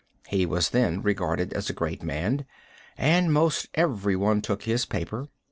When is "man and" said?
2.01-3.31